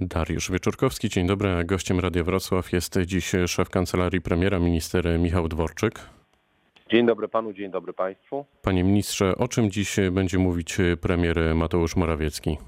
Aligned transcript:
Dariusz 0.00 0.50
Wieczorkowski, 0.50 1.08
dzień 1.08 1.26
dobry. 1.26 1.64
Gościem 1.64 2.00
Radia 2.00 2.24
Wrocław 2.24 2.72
jest 2.72 2.98
dziś 3.06 3.32
szef 3.46 3.70
kancelarii 3.70 4.20
premiera, 4.20 4.58
minister 4.58 5.18
Michał 5.18 5.48
Dworczyk. 5.48 6.00
Dzień 6.90 7.06
dobry 7.06 7.28
panu, 7.28 7.52
dzień 7.52 7.70
dobry 7.70 7.92
państwu. 7.92 8.44
Panie 8.62 8.84
ministrze, 8.84 9.36
o 9.36 9.48
czym 9.48 9.70
dziś 9.70 9.96
będzie 10.12 10.38
mówić 10.38 10.76
premier 11.00 11.54
Mateusz 11.54 11.96
Morawiecki? 11.96 12.58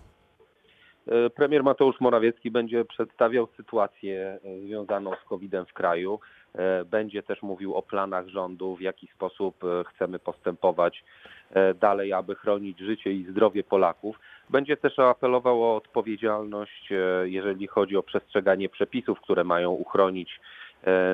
E, 1.07 1.31
Premier 1.31 1.65
Mateusz 1.65 2.01
Morawiecki 2.01 2.51
będzie 2.51 2.85
przedstawiał 2.85 3.49
sytuację 3.57 4.39
e, 4.45 4.61
związaną 4.61 5.11
z 5.25 5.29
COVID-em 5.29 5.67
w 5.67 5.73
kraju. 5.73 6.21
E, 6.59 6.85
Będzie 6.85 7.23
też 7.23 7.43
mówił 7.43 7.75
o 7.75 7.83
planach 7.83 8.29
rządu, 8.29 8.77
w 8.77 8.81
jaki 8.81 9.07
sposób 9.07 9.65
e, 9.65 9.85
chcemy 9.85 10.19
postępować 10.19 11.05
e, 11.51 11.75
dalej, 11.75 12.13
aby 12.13 12.35
chronić 12.35 12.79
życie 12.79 13.13
i 13.13 13.25
zdrowie 13.25 13.65
Polaków. 13.65 14.21
Będzie 14.51 14.77
też 14.77 14.99
apelował 14.99 15.63
o 15.65 15.77
odpowiedzialność, 15.77 16.89
jeżeli 17.25 17.67
chodzi 17.67 17.97
o 17.97 18.03
przestrzeganie 18.03 18.69
przepisów, 18.69 19.21
które 19.21 19.45
mają 19.45 19.71
uchronić 19.71 20.41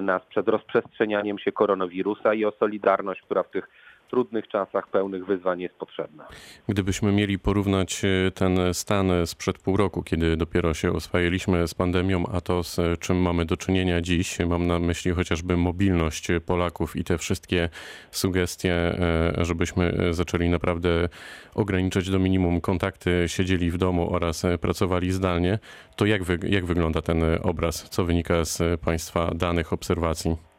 nas 0.02 0.22
przed 0.26 0.48
rozprzestrzenianiem 0.48 1.38
się 1.38 1.52
koronawirusa 1.52 2.34
i 2.34 2.44
o 2.44 2.50
solidarność, 2.50 3.22
która 3.22 3.42
w 3.42 3.50
tych 3.50 3.68
trudnych 4.10 4.48
czasach 4.48 4.88
pełnych 4.88 5.26
wyzwań 5.26 5.60
jest 5.60 5.74
potrzebna. 5.74 6.28
Gdybyśmy 6.68 7.12
mieli 7.12 7.38
porównać 7.38 8.02
e, 8.04 8.30
ten 8.30 8.74
stan 8.74 9.10
sprzed 9.26 9.58
pół 9.58 9.76
roku, 9.76 10.02
kiedy 10.02 10.36
dopiero 10.36 10.74
się 10.74 10.92
oswajaliśmy 10.92 11.68
z 11.68 11.74
pandemią, 11.74 12.24
a 12.32 12.40
to 12.40 12.62
z 12.62 13.00
czym 13.00 13.16
mamy 13.16 13.44
do 13.44 13.56
czynienia 13.56 14.00
dziś, 14.00 14.38
mam 14.38 14.66
na 14.66 14.78
myśli 14.78 15.12
chociażby 15.12 15.56
mobilność 15.56 16.28
Polaków 16.46 16.96
i 16.96 17.04
te 17.04 17.18
wszystkie 17.18 17.68
sugestie, 18.10 18.74
e, 18.74 19.44
żebyśmy 19.44 20.14
zaczęli 20.14 20.48
naprawdę 20.48 21.08
ograniczać 21.54 22.10
do 22.10 22.18
minimum 22.18 22.60
kontakty, 22.60 23.24
siedzieli 23.26 23.70
w 23.70 23.78
domu 23.78 24.14
oraz 24.14 24.42
pracowali 24.60 25.12
zdalnie, 25.12 25.58
to 25.96 26.06
jak, 26.06 26.24
wy, 26.24 26.38
jak 26.48 26.64
wygląda 26.64 27.02
ten 27.02 27.22
obraz? 27.42 27.90
Co 27.90 28.04
wynika 28.04 28.44
z 28.44 28.80
Państwa 28.80 29.30
danych, 29.34 29.72
obserwacji? 29.72 30.53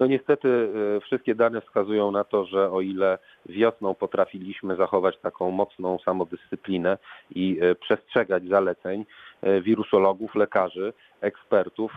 No 0.00 0.06
niestety 0.06 0.48
e, 0.96 1.00
wszystkie 1.00 1.34
dane 1.34 1.60
wskazują 1.60 2.10
na 2.10 2.24
to, 2.24 2.44
że 2.44 2.70
o 2.70 2.80
ile 2.80 3.18
wiosną 3.46 3.94
potrafiliśmy 3.94 4.76
zachować 4.76 5.18
taką 5.18 5.50
mocną 5.50 5.98
samodyscyplinę 5.98 6.98
i 7.34 7.58
e, 7.60 7.74
przestrzegać 7.74 8.48
zaleceń 8.48 9.04
e, 9.42 9.60
wirusologów, 9.60 10.34
lekarzy, 10.34 10.92
ekspertów, 11.20 11.92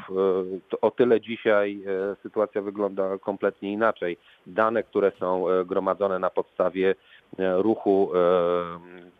o 0.82 0.92
tyle 0.92 1.22
dzisiaj 1.22 1.84
sytuacja 2.24 2.62
wygląda 2.62 3.18
kompletnie 3.18 3.72
inaczej. 3.72 4.18
Dane, 4.48 4.84
które 4.84 5.12
są 5.20 5.46
gromadzone 5.66 6.20
na 6.20 6.30
podstawie 6.30 6.96
ruchu 7.40 8.12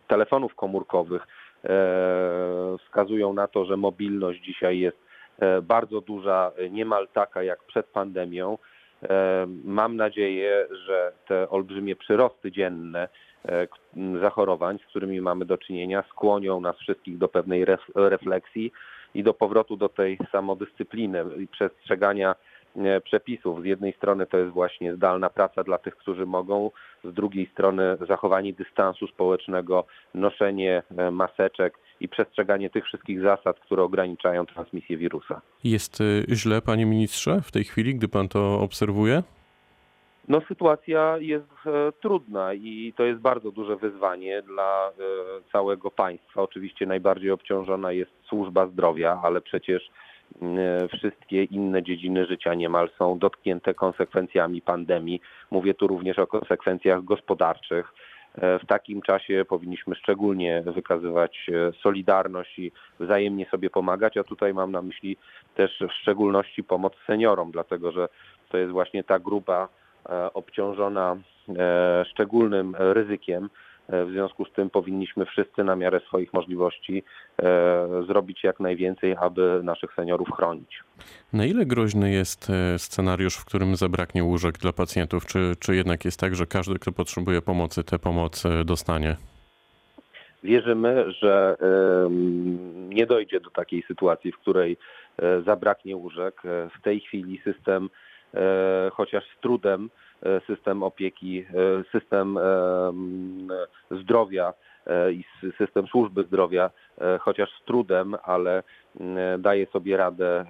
telefonów 0.08 0.54
komórkowych 0.54 1.26
wskazują 2.78 3.32
na 3.32 3.48
to, 3.48 3.64
że 3.64 3.76
mobilność 3.76 4.42
dzisiaj 4.42 4.78
jest 4.78 4.98
bardzo 5.62 6.00
duża, 6.00 6.52
niemal 6.70 7.08
taka 7.12 7.42
jak 7.42 7.62
przed 7.62 7.86
pandemią. 7.86 8.58
E, 9.10 9.46
Mam 9.64 9.96
nadzieję, 9.96 10.66
że 10.86 11.12
te 11.28 11.50
olbrzymie 11.50 11.96
przyrosty 11.96 12.52
dzienne 12.52 13.08
e, 13.48 13.68
zachorowań, 14.20 14.78
z 14.78 14.86
którymi 14.86 15.20
mamy 15.20 15.44
do 15.44 15.58
czynienia, 15.58 16.04
skłonią 16.10 16.60
nas 16.60 16.76
wszystkich 16.76 17.18
do 17.18 17.28
pewnej 17.28 17.64
ref- 17.66 17.92
refleksji 17.94 18.72
i 19.14 19.22
do 19.22 19.34
powrotu 19.34 19.76
do 19.76 19.88
tej 19.88 20.18
samodyscypliny 20.32 21.24
i 21.38 21.46
przestrzegania 21.46 22.34
e, 22.76 23.00
przepisów. 23.00 23.62
Z 23.62 23.64
jednej 23.64 23.92
strony 23.92 24.26
to 24.26 24.38
jest 24.38 24.50
właśnie 24.52 24.94
zdalna 24.94 25.30
praca 25.30 25.64
dla 25.64 25.78
tych, 25.78 25.96
którzy 25.96 26.26
mogą, 26.26 26.70
z 27.04 27.14
drugiej 27.14 27.46
strony 27.46 27.96
zachowanie 28.08 28.52
dystansu 28.52 29.06
społecznego, 29.06 29.84
noszenie 30.14 30.82
maseczek 31.12 31.78
i 32.00 32.08
przestrzeganie 32.08 32.70
tych 32.70 32.84
wszystkich 32.84 33.20
zasad, 33.20 33.60
które 33.60 33.82
ograniczają 33.82 34.46
transmisję 34.46 34.96
wirusa. 34.96 35.40
Jest 35.64 36.00
y, 36.00 36.24
źle, 36.28 36.62
panie 36.62 36.86
ministrze, 36.86 37.40
w 37.42 37.52
tej 37.52 37.64
chwili, 37.64 37.94
gdy 37.94 38.08
pan 38.08 38.28
to 38.28 38.60
obserwuje? 38.60 39.22
No 40.28 40.40
sytuacja 40.48 41.18
jest 41.18 41.46
e, 41.66 41.92
trudna 41.92 42.54
i 42.54 42.92
to 42.96 43.04
jest 43.04 43.20
bardzo 43.20 43.50
duże 43.50 43.76
wyzwanie 43.76 44.42
dla 44.42 44.88
e, 44.88 44.92
całego 45.52 45.90
państwa. 45.90 46.42
Oczywiście 46.42 46.86
najbardziej 46.86 47.30
obciążona 47.30 47.92
jest 47.92 48.10
służba 48.28 48.66
zdrowia, 48.66 49.20
ale 49.22 49.40
przecież 49.40 49.90
e, 50.42 50.88
wszystkie 50.88 51.44
inne 51.44 51.82
dziedziny 51.82 52.26
życia 52.26 52.54
niemal 52.54 52.90
są 52.98 53.18
dotknięte 53.18 53.74
konsekwencjami 53.74 54.62
pandemii. 54.62 55.20
Mówię 55.50 55.74
tu 55.74 55.86
również 55.86 56.18
o 56.18 56.26
konsekwencjach 56.26 57.04
gospodarczych. 57.04 57.92
E, 58.38 58.58
W 58.58 58.66
takim 58.66 59.02
czasie 59.02 59.44
powinniśmy 59.48 59.94
szczególnie 59.94 60.62
wykazywać 60.66 61.46
e, 61.48 61.72
solidarność 61.82 62.58
i 62.58 62.72
wzajemnie 63.00 63.46
sobie 63.46 63.70
pomagać, 63.70 64.16
a 64.16 64.24
tutaj 64.24 64.54
mam 64.54 64.72
na 64.72 64.82
myśli 64.82 65.16
też 65.54 65.82
w 65.88 65.92
szczególności 65.92 66.64
pomoc 66.64 66.92
seniorom, 67.06 67.50
dlatego 67.50 67.92
że 67.92 68.08
to 68.48 68.58
jest 68.58 68.72
właśnie 68.72 69.04
ta 69.04 69.18
grupa 69.18 69.68
e, 70.08 70.32
obciążona 70.32 71.16
szczególnym 72.10 72.76
ryzykiem. 72.78 73.50
E, 73.88 74.04
W 74.04 74.10
związku 74.10 74.44
z 74.44 74.52
tym 74.52 74.70
powinniśmy 74.70 75.26
wszyscy 75.26 75.64
na 75.64 75.76
miarę 75.76 76.00
swoich 76.00 76.32
możliwości 76.32 77.02
e, 77.42 78.04
zrobić 78.06 78.44
jak 78.44 78.60
najwięcej, 78.60 79.16
aby 79.20 79.60
naszych 79.62 79.94
seniorów 79.94 80.28
chronić. 80.36 80.80
Na 81.32 81.44
ile 81.44 81.66
groźny 81.66 82.10
jest 82.10 82.50
e, 82.50 82.78
scenariusz, 82.78 83.36
w 83.36 83.44
którym 83.44 83.76
zabraknie 83.76 84.24
łóżek 84.24 84.58
dla 84.58 84.72
pacjentów? 84.72 85.26
Czy, 85.26 85.52
czy 85.60 85.76
jednak 85.76 86.04
jest 86.04 86.20
tak, 86.20 86.34
że 86.34 86.46
każdy, 86.46 86.78
kto 86.78 86.92
potrzebuje 86.92 87.42
pomocy, 87.42 87.84
tę 87.84 87.98
pomoc 87.98 88.42
dostanie? 88.64 89.16
Wierzymy, 90.42 91.12
że 91.12 91.56
nie 92.88 93.06
dojdzie 93.06 93.40
do 93.40 93.50
takiej 93.50 93.82
sytuacji, 93.88 94.32
w 94.32 94.38
której 94.38 94.76
zabraknie 95.46 95.96
łóżek. 95.96 96.42
W 96.78 96.82
tej 96.82 97.00
chwili 97.00 97.40
system, 97.44 97.90
chociaż 98.92 99.24
z 99.24 99.40
trudem, 99.40 99.90
system 100.46 100.82
opieki, 100.82 101.38
e, 101.38 101.84
system 101.92 102.38
em, 102.38 103.48
zdrowia 103.90 104.52
e, 104.86 105.12
i 105.12 105.24
system 105.58 105.86
służby 105.86 106.24
zdrowia, 106.24 106.70
e, 107.00 107.18
chociaż 107.18 107.50
z 107.50 107.64
trudem, 107.64 108.16
ale 108.22 108.62
daje 109.38 109.66
sobie 109.66 109.96
radę 109.96 110.40
e, 110.40 110.46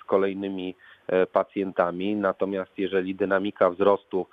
z 0.00 0.04
kolejnymi 0.04 0.74
e, 1.06 1.26
pacjentami. 1.26 2.16
Natomiast 2.16 2.78
jeżeli 2.78 3.14
dynamika 3.14 3.70
wzrostu 3.70 4.26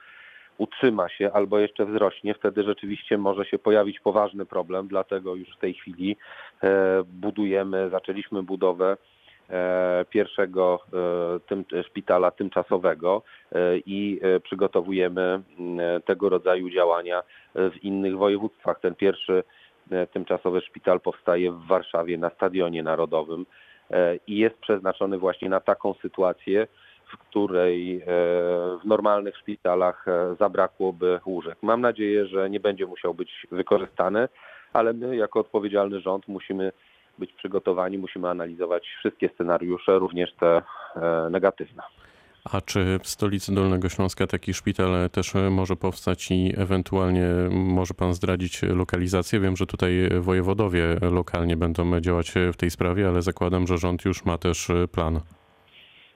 utrzyma 0.58 1.10
się 1.10 1.34
albo 1.34 1.60
jeszcze 1.60 1.86
wzrośnie, 1.86 2.34
wtedy 2.34 2.64
rzeczywiście 2.64 3.18
może 3.18 3.46
się 3.46 3.60
pojawić 3.60 4.00
poważny 4.00 4.46
problem, 4.46 4.88
dlatego 4.88 5.36
już 5.36 5.50
w 5.50 5.60
tej 5.60 5.74
chwili 5.74 6.18
e, 6.64 7.04
budujemy, 7.04 7.90
zaczęliśmy 7.90 8.44
budowę 8.44 8.92
e, 8.92 9.15
pierwszego 10.10 10.80
e, 10.94 11.40
tym, 11.40 11.66
szpitala 11.84 12.32
tymczasowego 12.32 13.22
e, 13.52 13.78
i 13.78 14.20
e, 14.22 14.40
przygotowujemy 14.40 15.42
tego 16.06 16.30
rodzaju 16.30 16.70
działania 16.70 17.20
e, 17.20 17.70
w 17.70 17.84
innych 17.84 18.18
województwach. 18.18 18.80
Ten 18.80 18.96
pierwszy 18.96 19.44
e, 19.92 20.08
tymczasowy 20.08 20.62
szpital 20.62 21.00
powstaje 21.00 21.52
w 21.52 21.68
Warszawie 21.68 22.18
na 22.18 22.30
Stadionie 22.30 22.84
Narodowym 22.84 23.46
e, 23.92 24.16
i 24.28 24.38
jest 24.38 24.58
przeznaczony 24.58 25.18
właśnie 25.18 25.50
na 25.50 25.60
taką 25.60 25.94
sytuację, 25.94 26.68
w 27.14 27.18
której 27.18 27.96
e, 27.96 28.06
w 28.84 28.86
normalnych 28.86 29.38
szpitalach 29.38 30.08
e, 30.08 30.36
zabrakłoby 30.40 31.20
łóżek. 31.26 31.58
Mam 31.62 31.82
nadzieję, 31.82 32.26
że 32.26 32.50
nie 32.50 32.60
będzie 32.60 32.86
musiał 32.86 33.14
być 33.14 33.48
wykorzystany, 33.52 34.28
ale 34.74 34.94
my 34.94 35.16
jako 35.16 35.40
odpowiedzialny 35.40 36.00
rząd 36.00 36.28
musimy 36.28 36.72
być 37.20 37.34
przygotowani, 37.34 37.98
musimy 37.98 38.30
analizować 38.30 38.84
wszystkie 39.00 39.30
scenariusze, 39.30 40.00
również 40.00 40.34
te 40.40 40.62
e, 40.96 41.30
negatywne. 41.30 41.84
A 42.54 42.62
czy 42.62 43.00
w 43.04 43.08
stolicy 43.08 43.56
Dolnego 43.56 43.90
Śląska 43.90 44.28
taki 44.28 44.54
szpital 44.54 45.10
też 45.10 45.34
może 45.52 45.76
powstać 45.76 46.32
i 46.32 46.54
ewentualnie 46.58 47.28
może 47.52 47.94
pan 47.94 48.14
zdradzić 48.14 48.62
lokalizację? 48.64 49.40
Wiem, 49.40 49.56
że 49.56 49.66
tutaj 49.66 50.10
wojewodowie 50.20 50.98
lokalnie 51.12 51.58
będą 51.58 52.00
działać 52.00 52.34
w 52.54 52.58
tej 52.58 52.72
sprawie, 52.72 53.08
ale 53.08 53.22
zakładam, 53.22 53.68
że 53.68 53.78
rząd 53.78 54.06
już 54.06 54.26
ma 54.26 54.38
też 54.38 54.72
plan. 54.92 55.20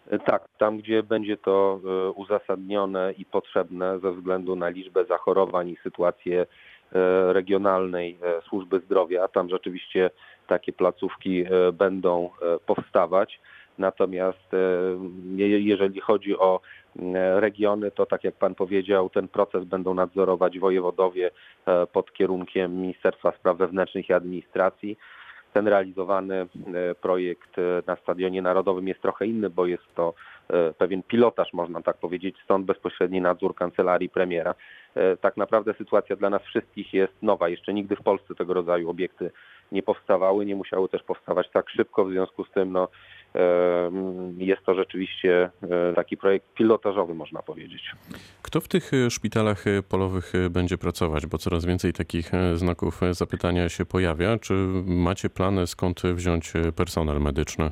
E, 0.09 0.19
Tak, 0.19 0.47
tam 0.57 0.77
gdzie 0.77 1.03
będzie 1.03 1.37
to 1.37 1.79
e, 1.83 2.11
uzasadnione 2.11 3.13
i 3.17 3.25
potrzebne 3.25 3.99
ze 3.99 4.11
względu 4.11 4.55
na 4.55 4.69
liczbę 4.69 5.05
zachorowań 5.05 5.69
i 5.69 5.77
sytuację 5.83 6.45
regionalnej 7.33 8.17
e, 8.23 8.41
służby 8.41 8.79
zdrowia, 8.79 9.27
tam 9.27 9.49
rzeczywiście 9.49 10.09
takie 10.47 10.73
placówki 10.73 11.41
e, 11.41 11.71
będą 11.71 12.29
e, 12.41 12.59
powstawać. 12.65 13.39
Natomiast 13.77 14.53
e, 14.53 14.57
je- 15.35 15.59
jeżeli 15.61 15.99
chodzi 15.99 16.37
o 16.37 16.59
regiony, 17.35 17.91
to 17.91 18.05
tak 18.05 18.23
jak 18.23 18.35
Pan 18.35 18.55
powiedział, 18.55 19.09
ten 19.09 19.27
proces 19.27 19.63
będą 19.65 19.93
nadzorować 19.93 20.59
wojewodowie 20.59 21.31
e, 21.65 21.87
pod 21.87 22.13
kierunkiem 22.13 22.81
Ministerstwa 22.81 23.31
Spraw 23.31 23.57
Wewnętrznych 23.57 24.09
i 24.09 24.13
Administracji. 24.13 24.97
Ten 25.53 25.67
realizowany 25.67 26.35
e, 26.35 26.47
projekt 26.95 27.57
e, 27.59 27.61
na 27.87 27.95
Stadionie 27.95 28.41
Narodowym 28.41 28.87
jest 28.87 29.01
trochę 29.01 29.25
inny, 29.25 29.49
bo 29.49 29.65
jest 29.65 29.95
to 29.95 30.13
e, 30.49 30.73
pewien 30.73 31.03
pilotaż, 31.03 31.53
można 31.53 31.81
tak 31.81 31.97
powiedzieć, 31.97 32.35
stąd 32.43 32.65
bezpośredni 32.65 33.21
nadzór 33.21 33.55
kancelarii 33.55 34.09
premiera. 34.09 34.55
E, 34.95 35.17
Tak 35.17 35.37
naprawdę 35.37 35.73
sytuacja 35.73 36.15
dla 36.15 36.29
nas 36.29 36.41
wszystkich 36.41 36.93
jest 36.93 37.13
nowa. 37.21 37.49
Jeszcze 37.49 37.73
nigdy 37.73 37.95
w 37.95 38.03
Polsce 38.03 38.35
tego 38.35 38.53
rodzaju 38.53 38.89
obiekty 38.89 39.31
nie 39.71 39.83
powstawały, 39.83 40.45
nie 40.45 40.55
musiały 40.55 40.89
też 40.89 41.03
powstawać 41.03 41.49
tak 41.53 41.69
szybko, 41.69 42.05
w 42.05 42.11
związku 42.11 42.45
z 42.45 42.51
tym 42.51 42.71
no, 42.71 42.87
e, 43.35 43.91
jest 44.37 44.65
to 44.65 44.75
rzeczywiście 44.75 45.49
e, 45.63 45.93
taki 45.95 46.17
projekt 46.17 46.53
pilotażowy, 46.53 47.13
można 47.13 47.41
powiedzieć. 47.41 47.91
Kto 48.41 48.61
w 48.61 48.67
tych 48.67 48.91
szpitalach 49.09 49.65
polowych 49.89 50.33
będzie 50.49 50.77
pracować? 50.77 51.25
Bo 51.25 51.37
coraz 51.37 51.65
więcej 51.65 51.93
takich 51.93 52.31
znaków 52.53 53.01
zapytania 53.11 53.69
się 53.69 53.85
pojawia. 53.85 54.37
Czy 54.37 54.53
macie 54.85 55.29
plany, 55.29 55.67
skąd 55.67 56.01
wziąć 56.03 56.53
personel 56.75 57.21
medyczny? 57.21 57.71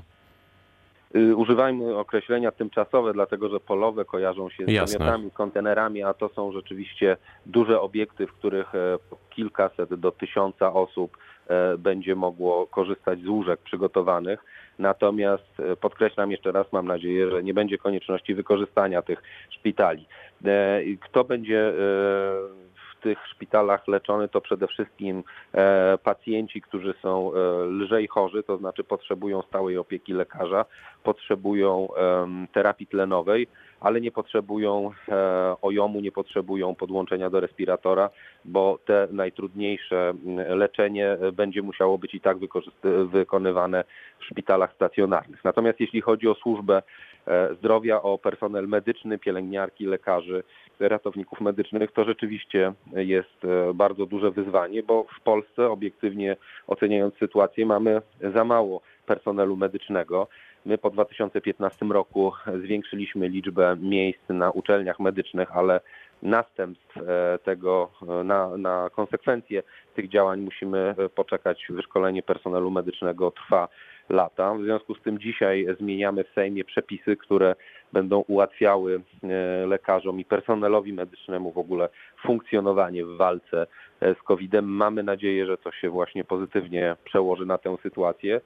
Y, 1.15 1.35
Używajmy 1.35 1.97
określenia 1.97 2.51
tymczasowe, 2.51 3.13
dlatego 3.13 3.49
że 3.49 3.59
polowe 3.59 4.05
kojarzą 4.05 4.49
się 4.49 4.65
z 4.65 4.71
Jasne. 4.71 4.99
namiotami, 4.99 5.31
kontenerami, 5.31 6.03
a 6.03 6.13
to 6.13 6.29
są 6.29 6.51
rzeczywiście 6.51 7.17
duże 7.45 7.81
obiekty, 7.81 8.27
w 8.27 8.33
których 8.33 8.75
e, 8.75 8.97
kilkaset 9.29 9.93
do 9.93 10.11
tysiąca 10.11 10.73
osób 10.73 11.17
e, 11.47 11.77
będzie 11.77 12.15
mogło 12.15 12.67
korzystać 12.67 13.19
z 13.19 13.27
łóżek 13.27 13.59
przygotowanych. 13.59 14.45
Natomiast 14.79 15.59
e, 15.59 15.75
podkreślam 15.75 16.31
jeszcze 16.31 16.51
raz, 16.51 16.73
mam 16.73 16.87
nadzieję, 16.87 17.31
że 17.31 17.43
nie 17.43 17.53
będzie 17.53 17.77
konieczności 17.77 18.33
wykorzystania 18.33 19.01
tych 19.01 19.23
szpitali. 19.49 20.05
Kto 21.01 21.23
będzie 21.23 21.73
w 22.99 23.01
tych 23.03 23.27
szpitalach 23.27 23.87
leczony, 23.87 24.27
to 24.27 24.41
przede 24.41 24.67
wszystkim 24.67 25.23
e, 25.53 25.97
pacjenci, 26.03 26.61
którzy 26.61 26.93
są 27.01 27.31
e, 27.33 27.37
lżej 27.65 28.07
chorzy, 28.07 28.43
to 28.43 28.57
znaczy 28.57 28.83
potrzebują 28.83 29.41
stałej 29.41 29.77
opieki 29.77 30.13
lekarza, 30.13 30.65
potrzebują 31.03 31.87
terapii 32.53 32.87
tlenowej, 32.87 33.47
ale 33.79 34.01
nie 34.01 34.11
potrzebują 34.11 34.91
e, 35.09 35.55
ojomu, 35.61 35.99
nie 35.99 36.11
potrzebują 36.11 36.75
podłączenia 36.75 37.29
do 37.29 37.39
respiratora, 37.39 38.09
bo 38.45 38.79
te 38.85 39.07
najtrudniejsze 39.11 40.09
m, 40.09 40.57
leczenie 40.57 41.11
e, 41.11 41.31
będzie 41.31 41.61
musiało 41.61 41.97
być 41.97 42.15
i 42.15 42.21
tak 42.21 42.37
wykonywane 43.05 43.83
w 44.19 44.25
szpitalach 44.25 44.73
stacjonarnych. 44.73 45.43
Natomiast 45.43 45.79
jeśli 45.79 46.01
chodzi 46.01 46.27
o 46.27 46.35
służbę 46.35 46.81
e, 47.27 47.55
zdrowia, 47.55 48.01
o 48.01 48.17
personel 48.17 48.67
medyczny, 48.67 49.17
pielęgniarki, 49.17 49.85
lekarzy, 49.85 50.43
ratowników 50.79 51.41
medycznych, 51.41 51.91
to 51.91 52.03
rzeczywiście 52.03 52.73
jest 52.93 53.41
bardzo 53.73 54.05
duże 54.05 54.31
wyzwanie, 54.31 54.83
bo 54.83 55.05
w 55.19 55.21
Polsce, 55.21 55.69
obiektywnie 55.69 56.35
oceniając 56.67 57.15
sytuację, 57.17 57.65
mamy 57.65 58.01
za 58.33 58.43
mało 58.43 58.81
personelu 59.07 59.55
medycznego. 59.55 60.27
My 60.67 60.77
po 60.77 60.89
2015 60.89 61.85
roku 61.85 62.33
zwiększyliśmy 62.63 63.29
liczbę 63.29 63.77
miejsc 63.79 64.19
na 64.29 64.51
uczelniach 64.51 64.99
medycznych, 64.99 65.57
ale 65.57 65.79
następstw 66.21 66.97
e, 66.97 67.39
tego, 67.43 67.91
e, 68.01 68.23
na, 68.23 68.57
na 68.57 68.89
konsekwencje 68.89 69.63
tych 69.95 70.09
działań 70.09 70.39
musimy 70.39 70.95
e, 70.97 71.09
poczekać. 71.09 71.65
Wyszkolenie 71.69 72.23
personelu 72.23 72.71
medycznego 72.71 73.31
trwa 73.31 73.67
lata. 74.09 74.55
W 74.55 74.63
związku 74.63 74.95
z 74.95 75.01
tym 75.01 75.19
dzisiaj 75.19 75.67
zmieniamy 75.79 76.23
w 76.23 76.33
Sejmie 76.35 76.63
przepisy, 76.63 77.17
które 77.17 77.55
będą 77.93 78.19
ułatwiały 78.27 79.01
lekarzom 79.67 80.19
i 80.19 80.25
personelowi 80.25 80.93
medycznemu 80.93 81.51
w 81.51 81.57
ogóle 81.57 81.89
funkcjonowanie 82.21 83.05
w 83.05 83.17
walce 83.17 83.67
z 84.01 84.23
COVID-em. 84.23 84.65
Mamy 84.65 85.03
nadzieję, 85.03 85.45
że 85.45 85.57
to 85.57 85.71
się 85.71 85.89
właśnie 85.89 86.23
pozytywnie 86.23 86.95
przełoży 87.03 87.45
na 87.45 87.57
tę 87.57 87.77
sytuację. 87.83 88.41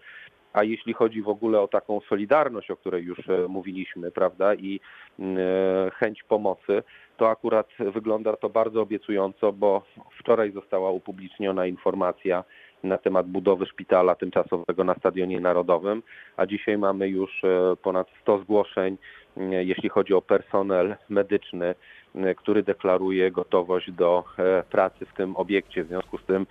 A 0.53 0.63
jeśli 0.63 0.93
chodzi 0.93 1.21
w 1.21 1.29
ogóle 1.29 1.61
o 1.61 1.67
taką 1.67 1.99
solidarność, 2.01 2.71
o 2.71 2.75
której 2.75 3.03
już 3.03 3.29
e, 3.29 3.47
mówiliśmy, 3.47 4.11
prawda, 4.11 4.55
i 4.55 4.79
mm, 5.19 5.37
e, 5.37 5.91
chęć 5.91 6.23
pomocy, 6.23 6.83
to 7.17 7.29
akurat 7.29 7.67
wygląda 7.79 8.35
to 8.35 8.49
bardzo 8.49 8.81
obiecująco, 8.81 9.53
bo 9.53 9.83
wczoraj 10.19 10.51
została 10.51 10.91
upubliczniona 10.91 11.65
informacja 11.65 12.43
na 12.83 12.97
temat 12.97 13.27
budowy 13.27 13.65
szpitala 13.65 14.15
tymczasowego 14.15 14.83
na 14.83 14.95
Stadionie 14.95 15.39
Narodowym, 15.39 16.03
a 16.37 16.45
dzisiaj 16.45 16.77
mamy 16.77 17.07
już 17.09 17.43
e, 17.43 17.75
ponad 17.83 18.07
100 18.21 18.39
zgłoszeń, 18.39 18.97
m, 19.37 19.53
jeśli 19.53 19.89
chodzi 19.89 20.13
o 20.13 20.21
personel 20.21 20.95
medyczny, 21.09 21.75
m, 22.15 22.35
który 22.35 22.63
deklaruje 22.63 23.31
gotowość 23.31 23.91
do 23.91 24.23
pracy 24.69 25.05
w 25.05 25.13
tym 25.13 25.35
obiekcie. 25.35 25.83
W 25.83 25.87
związku 25.87 26.17
z 26.17 26.25
tym 26.25 26.45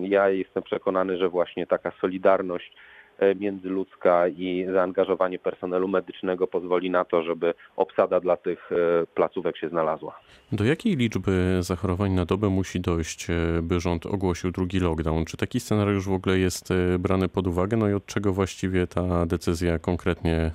ja 0.00 0.28
jestem 0.28 0.62
przekonany, 0.62 1.18
że 1.18 1.28
właśnie 1.28 1.66
taka 1.66 1.92
solidarność 2.00 2.72
e, 3.18 3.34
międzyludzka 3.34 4.28
i 4.28 4.66
zaangażowanie 4.72 5.38
personelu 5.38 5.88
medycznego 5.88 6.46
pozwoli 6.46 6.90
na 6.90 7.04
to, 7.04 7.22
żeby 7.22 7.54
obsada 7.76 8.20
dla 8.20 8.36
tych 8.36 8.72
e, 8.72 9.06
placówek 9.14 9.56
się 9.56 9.68
znalazła. 9.68 10.20
Do 10.52 10.64
jakiej 10.64 10.96
liczby 10.96 11.58
zachorowań 11.60 12.12
na 12.12 12.24
dobę 12.24 12.48
musi 12.48 12.80
dojść, 12.80 13.30
e, 13.30 13.34
by 13.62 13.80
rząd 13.80 14.06
ogłosił 14.06 14.50
drugi 14.50 14.80
lockdown? 14.80 15.24
Czy 15.24 15.36
taki 15.36 15.60
scenariusz 15.60 16.08
w 16.08 16.12
ogóle 16.12 16.38
jest 16.38 16.72
brany 16.98 17.28
pod 17.28 17.46
uwagę? 17.46 17.76
No 17.76 17.88
i 17.88 17.92
od 17.92 18.06
czego 18.06 18.32
właściwie 18.32 18.86
ta 18.86 19.26
decyzja 19.26 19.78
konkretnie 19.78 20.50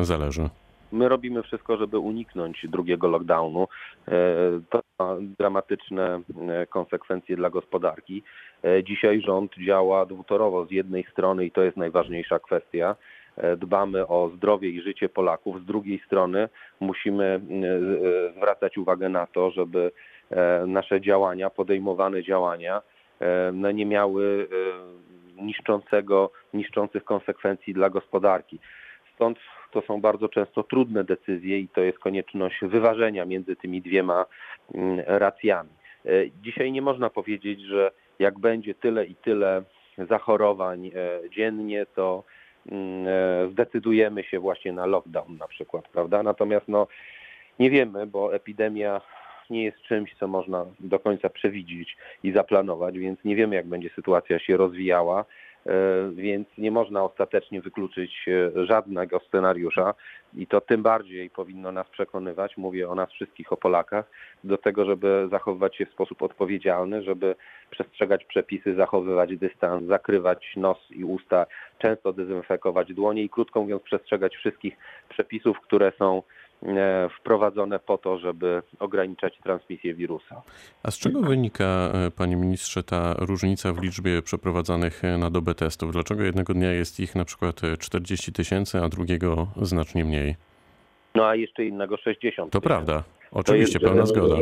zależy? 0.00 0.48
My 0.92 1.08
robimy 1.08 1.42
wszystko, 1.42 1.76
żeby 1.76 1.98
uniknąć 1.98 2.66
drugiego 2.68 3.08
lockdownu. 3.08 3.68
E, 4.08 4.12
To 4.70 4.80
ma 4.98 5.16
dramatyczne 5.38 6.20
e, 6.48 6.66
konsekwencje 6.66 7.36
dla 7.36 7.50
gospodarki. 7.50 8.22
E, 8.64 8.84
Dzisiaj 8.84 9.20
rząd 9.20 9.52
działa 9.66 10.06
dwutorowo. 10.06 10.66
Z 10.66 10.70
jednej 10.70 11.04
strony, 11.04 11.46
i 11.46 11.50
to 11.50 11.62
jest 11.62 11.76
najważniejsza 11.76 12.38
kwestia, 12.38 12.96
dbamy 13.56 14.06
o 14.06 14.30
zdrowie 14.36 14.68
i 14.70 14.82
życie 14.82 15.08
Polaków. 15.08 15.62
Z 15.62 15.64
drugiej 15.64 16.02
strony 16.06 16.48
musimy 16.80 17.40
zwracać 18.36 18.78
uwagę 18.78 19.08
na 19.08 19.26
to, 19.26 19.50
żeby 19.50 19.92
nasze 20.66 21.00
działania, 21.00 21.50
podejmowane 21.50 22.22
działania, 22.22 22.82
no 23.52 23.70
nie 23.70 23.86
miały 23.86 24.48
niszczącego, 25.36 26.30
niszczących 26.54 27.04
konsekwencji 27.04 27.74
dla 27.74 27.90
gospodarki. 27.90 28.58
Stąd 29.16 29.38
to 29.72 29.82
są 29.82 30.00
bardzo 30.00 30.28
często 30.28 30.62
trudne 30.62 31.04
decyzje 31.04 31.58
i 31.58 31.68
to 31.68 31.80
jest 31.80 31.98
konieczność 31.98 32.60
wyważenia 32.62 33.24
między 33.24 33.56
tymi 33.56 33.82
dwiema 33.82 34.26
mm, 34.74 35.00
racjami. 35.06 35.70
E, 36.04 36.10
Dzisiaj 36.42 36.72
nie 36.72 36.82
można 36.82 37.10
powiedzieć, 37.10 37.60
że 37.60 37.90
jak 38.18 38.38
będzie 38.38 38.74
tyle 38.74 39.06
i 39.06 39.14
tyle 39.14 39.62
zachorowań 39.98 40.86
e, 40.86 40.90
dziennie, 41.30 41.86
to 41.94 42.24
mm, 42.72 43.06
e, 43.08 43.50
zdecydujemy 43.52 44.24
się 44.24 44.38
właśnie 44.40 44.72
na 44.72 44.86
lockdown 44.86 45.36
na 45.36 45.48
przykład, 45.48 45.88
prawda? 45.88 46.22
Natomiast 46.22 46.68
no, 46.68 46.86
nie 47.58 47.70
wiemy, 47.70 48.06
bo 48.06 48.34
epidemia 48.34 49.00
nie 49.50 49.64
jest 49.64 49.82
czymś, 49.82 50.14
co 50.14 50.28
można 50.28 50.66
do 50.80 50.98
końca 50.98 51.30
przewidzieć 51.30 51.96
i 52.22 52.32
zaplanować, 52.32 52.98
więc 52.98 53.24
nie 53.24 53.36
wiemy, 53.36 53.56
jak 53.56 53.66
będzie 53.66 53.90
sytuacja 53.90 54.38
się 54.38 54.56
rozwijała 54.56 55.24
więc 56.12 56.48
nie 56.58 56.70
można 56.70 57.04
ostatecznie 57.04 57.60
wykluczyć 57.60 58.26
e, 58.28 58.66
żadnego 58.66 59.20
scenariusza 59.20 59.94
i 60.34 60.46
to 60.46 60.60
tym 60.60 60.82
bardziej 60.82 61.30
powinno 61.30 61.72
nas 61.72 61.88
przekonywać, 61.88 62.56
mówię 62.56 62.88
o 62.88 62.94
nas 62.94 63.10
wszystkich, 63.10 63.52
o 63.52 63.56
Polakach, 63.56 64.10
do 64.44 64.58
tego, 64.58 64.84
żeby 64.84 65.28
zachowywać 65.30 65.76
się 65.76 65.86
w 65.86 65.92
sposób 65.92 66.22
odpowiedzialny, 66.22 67.02
żeby 67.02 67.34
przestrzegać 67.70 68.24
przepisy, 68.24 68.74
zachowywać 68.74 69.36
dystans, 69.36 69.86
zakrywać 69.86 70.52
nos 70.56 70.78
i 70.90 71.04
usta, 71.04 71.46
często 71.78 72.12
dezynfekować 72.12 72.94
dłonie 72.94 73.22
i 73.22 73.30
krótko 73.30 73.60
mówiąc 73.60 73.82
przestrzegać 73.82 74.36
wszystkich 74.36 74.76
przepisów, 75.08 75.60
które 75.60 75.92
są 75.98 76.18
e, 76.18 76.22
wprowadzone 77.20 77.78
po 77.78 77.98
to, 77.98 78.18
żeby 78.18 78.62
ograniczać 78.78 79.38
transmisję 79.42 79.94
wirusa. 79.94 80.42
A 80.82 80.90
z 80.90 80.98
czego 80.98 81.20
wynika, 81.20 81.64
e, 81.64 82.10
panie 82.10 82.36
ministrze, 82.36 82.82
ta 82.82 83.14
różnica 83.18 83.72
w 83.72 83.82
liczbie 83.82 84.22
przeprowadzanych 84.22 85.04
e, 85.04 85.18
na 85.18 85.30
dobę 85.30 85.54
testów? 85.54 85.92
Dlaczego 85.92 86.22
jednego 86.22 86.54
dnia 86.54 86.72
jest 86.72 87.00
ich 87.00 87.14
na 87.14 87.24
przykład 87.24 87.64
e, 87.64 87.76
40 87.76 88.32
tysięcy, 88.32 88.78
a 88.82 88.88
drugiego 88.88 89.46
znacznie 89.62 90.04
mniej? 90.04 90.36
No 91.14 91.26
a 91.26 91.34
jeszcze 91.34 91.64
innego 91.64 91.96
60 91.96 92.52
To 92.52 92.60
tysięcy. 92.60 92.68
prawda, 92.68 93.02
To 93.02 93.36
oczywiście, 93.38 93.78
jest, 93.78 93.86
pełna 93.86 94.02
e, 94.02 94.06
zgoda. 94.06 94.36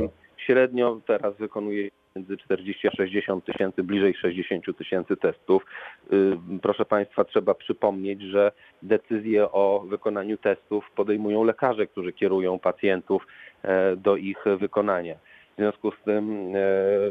Średnio 0.47 1.01
teraz 1.07 1.37
wykonuje 1.37 1.91
między 2.17 2.37
40 2.37 2.89
a 2.89 2.91
60 2.91 3.45
tysięcy, 3.45 3.83
bliżej 3.83 4.15
60 4.15 4.79
tysięcy 4.79 5.17
testów. 5.17 5.67
Y, 6.13 6.37
Proszę 6.63 6.85
Państwa, 6.85 7.25
trzeba 7.25 7.55
przypomnieć, 7.55 8.23
że 8.23 8.53
decyzje 8.83 9.53
o 9.53 9.85
wykonaniu 9.89 10.37
testów 10.39 10.91
podejmują 10.97 11.45
lekarze, 11.45 11.87
którzy 11.87 12.13
kierują 12.13 12.59
pacjentów 12.59 13.27
e, 13.63 13.97
do 13.97 14.17
ich 14.17 14.45
wykonania. 14.59 15.15
W 15.53 15.57
związku 15.57 15.91
z 15.91 16.05
tym 16.05 16.53
e, 16.55 16.61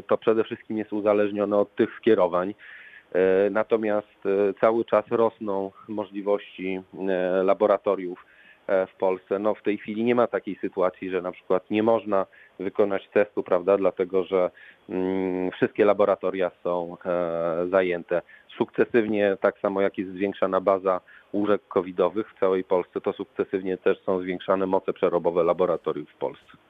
to 0.06 0.18
przede 0.18 0.44
wszystkim 0.44 0.78
jest 0.78 0.92
uzależnione 0.92 1.56
od 1.56 1.74
tych 1.74 1.96
skierowań. 1.96 2.54
E, 3.12 3.50
Natomiast 3.50 4.18
cały 4.60 4.84
czas 4.84 5.04
rosną 5.10 5.70
możliwości 5.88 6.80
laboratoriów 7.44 8.26
w 8.66 8.96
Polsce. 8.98 9.38
No 9.38 9.54
w 9.54 9.62
tej 9.62 9.78
chwili 9.78 10.04
nie 10.04 10.14
ma 10.14 10.26
takiej 10.26 10.56
sytuacji, 10.56 11.10
że 11.10 11.22
na 11.22 11.32
przykład 11.32 11.70
nie 11.70 11.82
można 11.82 12.26
wykonać 12.58 13.08
testu, 13.08 13.42
prawda, 13.42 13.76
dlatego 13.76 14.24
że 14.24 14.50
mm, 14.88 15.50
wszystkie 15.50 15.84
laboratoria 15.84 16.50
są 16.62 16.96
e, 17.04 17.66
zajęte. 17.70 18.22
Sukcesywnie, 18.56 19.36
tak 19.40 19.58
samo 19.58 19.80
jak 19.80 19.98
jest 19.98 20.10
zwiększana 20.10 20.60
baza 20.60 21.00
łóżek 21.32 21.62
covidowych 21.68 22.30
w 22.30 22.40
całej 22.40 22.64
Polsce, 22.64 23.00
to 23.00 23.12
sukcesywnie 23.12 23.78
też 23.78 24.00
są 24.00 24.20
zwiększane 24.20 24.66
moce 24.66 24.92
przerobowe 24.92 25.44
laboratoriów 25.44 26.10
w 26.10 26.16
Polsce. 26.16 26.63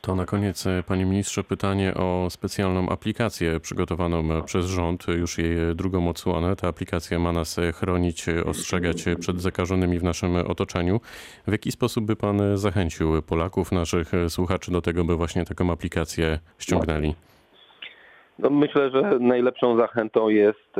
To 0.00 0.14
na 0.14 0.26
koniec, 0.26 0.66
e, 0.66 0.82
panie 0.82 1.04
ministrze, 1.04 1.44
pytanie 1.44 1.94
o 1.94 2.26
specjalną 2.30 2.88
aplikację 2.88 3.60
przygotowaną 3.60 4.42
przez 4.42 4.66
rząd, 4.66 5.08
już 5.08 5.38
jej 5.38 5.56
drugą 5.74 6.08
odsłonę. 6.08 6.56
Ta 6.56 6.68
aplikacja 6.68 7.18
ma 7.18 7.32
nas 7.32 7.58
e, 7.58 7.72
chronić, 7.72 8.28
e, 8.28 8.44
ostrzegać 8.44 9.04
przed 9.20 9.40
zakażonymi 9.40 9.98
w 9.98 10.04
naszym 10.04 10.36
otoczeniu. 10.36 11.00
W 11.46 11.52
jaki 11.52 11.72
sposób 11.72 12.04
by 12.04 12.16
pan 12.16 12.56
zachęcił 12.56 13.22
Polaków, 13.22 13.72
naszych 13.72 14.12
słuchaczy 14.28 14.72
do 14.72 14.80
tego, 14.80 15.04
by 15.04 15.16
właśnie 15.16 15.44
taką 15.44 15.72
aplikację 15.72 16.38
ściągnęli? 16.58 17.14
No 18.38 18.50
myślę, 18.50 18.90
że 18.90 19.18
najlepszą 19.20 19.76
zachętą 19.76 20.28
jest 20.28 20.74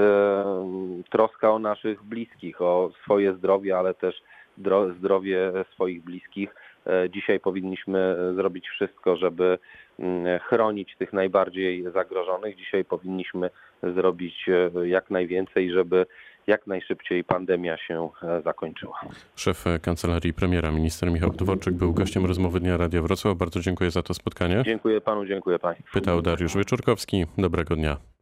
troska 1.10 1.50
o 1.50 1.58
naszych 1.58 2.04
bliskich, 2.04 2.62
o 2.62 2.90
swoje 3.04 3.34
zdrowie, 3.34 3.78
ale 3.78 3.94
też 3.94 4.14
dro- 4.58 4.98
zdrowie 4.98 5.52
swoich 5.74 6.04
bliskich. 6.04 6.54
E, 6.87 7.11
Dzisiaj 7.11 7.40
powinniśmy 7.40 8.16
zrobić 8.35 8.68
wszystko, 8.68 9.16
żeby 9.16 9.58
mm, 9.99 10.38
chronić 10.38 10.97
tych 10.99 11.12
najbardziej 11.12 11.85
zagrożonych. 11.92 12.56
Dzisiaj 12.56 12.85
powinniśmy 12.85 13.50
zrobić 13.82 14.49
e, 14.49 14.88
jak 14.88 15.11
najwięcej, 15.11 15.73
żeby 15.73 16.06
jak 16.47 16.66
najszybciej 16.66 17.25
pandemia 17.25 17.76
się 17.76 18.08
e, 18.23 18.42
zakończyła. 18.42 19.00
Szef 19.37 19.66
e, 19.66 19.78
Kancelarii 19.78 20.35
Premiera, 20.35 20.70
minister 20.70 21.11
Michał 21.11 21.30
Dworczyk, 21.30 21.75
był 21.75 21.92
gościem 21.92 22.26
rozmowy 22.26 22.61
Dnia 22.61 22.76
Radia 22.76 23.02
Wrocław. 23.02 23.37
Bardzo 23.37 23.61
dziękuję 23.61 23.90
za 23.90 24.02
to 24.02 24.14
spotkanie. 24.14 24.62
Dziękuję 24.64 25.00
panu, 25.00 25.26
dziękuję 25.26 25.58
państwu. 25.58 25.92
Pytał 25.92 26.23
Dariusz 26.23 26.56
Wieczorkowski. 26.56 27.26
Dobrego 27.38 27.76
dnia. 27.76 28.17